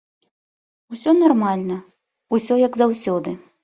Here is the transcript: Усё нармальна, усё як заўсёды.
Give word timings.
Усё 0.95 1.15
нармальна, 1.21 1.79
усё 2.39 2.53
як 2.67 2.73
заўсёды. 2.85 3.41